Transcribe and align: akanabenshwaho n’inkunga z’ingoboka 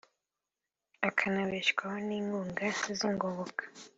akanabenshwaho 1.07 1.95
n’inkunga 2.07 2.65
z’ingoboka 2.97 3.63